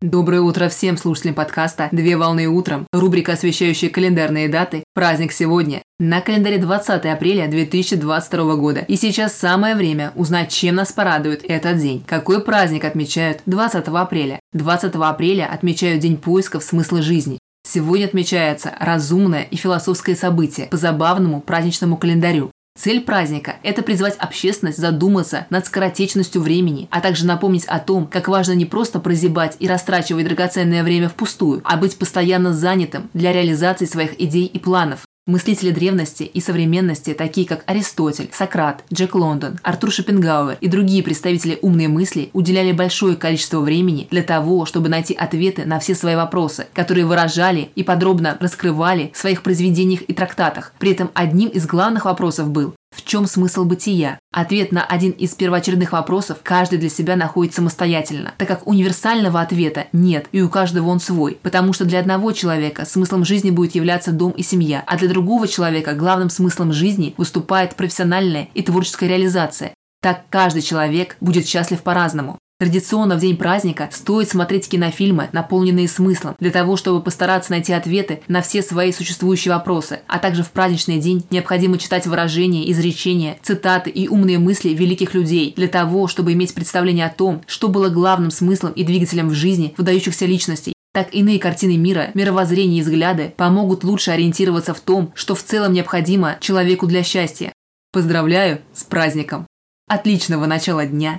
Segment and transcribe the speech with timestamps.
[0.00, 5.82] Доброе утро всем слушателям подкаста «Две волны утром», рубрика, освещающая календарные даты, праздник сегодня.
[5.98, 8.84] На календаре 20 апреля 2022 года.
[8.86, 12.04] И сейчас самое время узнать, чем нас порадует этот день.
[12.06, 14.38] Какой праздник отмечают 20 апреля?
[14.52, 17.40] 20 апреля отмечают День поисков смысла жизни.
[17.66, 22.52] Сегодня отмечается разумное и философское событие по забавному праздничному календарю.
[22.78, 28.28] Цель праздника– это призвать общественность задуматься над скоротечностью времени, а также напомнить о том, как
[28.28, 33.84] важно не просто прозябать и растрачивать драгоценное время впустую, а быть постоянно занятым для реализации
[33.84, 35.08] своих идей и планов.
[35.28, 41.58] Мыслители древности и современности, такие как Аристотель, Сократ, Джек Лондон, Артур Шопенгауэр и другие представители
[41.60, 46.68] умной мысли, уделяли большое количество времени для того, чтобы найти ответы на все свои вопросы,
[46.72, 50.72] которые выражали и подробно раскрывали в своих произведениях и трактатах.
[50.78, 54.18] При этом одним из главных вопросов был в чем смысл бытия?
[54.32, 59.86] Ответ на один из первоочередных вопросов каждый для себя находит самостоятельно, так как универсального ответа
[59.92, 64.12] нет, и у каждого он свой, потому что для одного человека смыслом жизни будет являться
[64.12, 69.74] дом и семья, а для другого человека главным смыслом жизни выступает профессиональная и творческая реализация.
[70.00, 72.38] Так каждый человек будет счастлив по-разному.
[72.60, 78.20] Традиционно в день праздника стоит смотреть кинофильмы, наполненные смыслом, для того, чтобы постараться найти ответы
[78.26, 80.00] на все свои существующие вопросы.
[80.08, 85.54] А также в праздничный день необходимо читать выражения, изречения, цитаты и умные мысли великих людей,
[85.56, 89.72] для того, чтобы иметь представление о том, что было главным смыслом и двигателем в жизни
[89.76, 90.72] выдающихся личностей.
[90.92, 95.74] Так иные картины мира, мировоззрения и взгляды помогут лучше ориентироваться в том, что в целом
[95.74, 97.52] необходимо человеку для счастья.
[97.92, 99.46] Поздравляю с праздником!
[99.88, 101.18] Отличного начала дня